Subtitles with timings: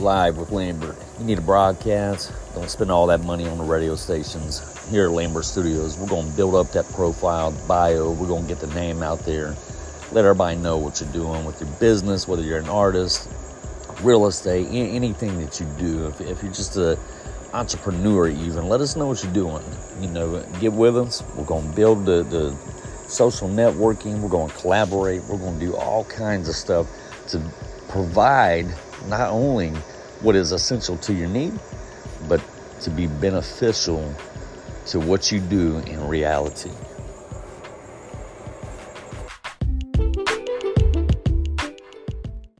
[0.00, 0.96] live with Lambert.
[1.18, 2.32] You need a broadcast?
[2.54, 4.60] Don't spend all that money on the radio stations.
[4.90, 8.10] Here at Lambert Studios, we're going to build up that profile, bio.
[8.12, 9.54] We're going to get the name out there.
[10.12, 13.28] Let everybody know what you're doing with your business, whether you're an artist,
[14.02, 16.06] real estate, anything that you do.
[16.08, 16.98] If, if you're just a
[17.52, 19.64] entrepreneur, even let us know what you're doing.
[20.00, 21.22] You know, get with us.
[21.36, 22.54] We're going to build the, the
[23.08, 24.20] social networking.
[24.20, 25.22] We're going to collaborate.
[25.24, 26.88] We're going to do all kinds of stuff
[27.28, 27.40] to
[27.88, 28.66] provide
[29.06, 29.70] not only
[30.20, 31.58] what is essential to your need,
[32.28, 32.40] but
[32.80, 34.14] to be beneficial
[34.86, 36.72] to what you do in reality.